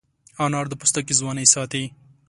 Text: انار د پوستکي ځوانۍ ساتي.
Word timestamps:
انار 0.45 0.65
د 0.69 0.73
پوستکي 0.81 1.13
ځوانۍ 1.19 1.45
ساتي. 1.53 1.83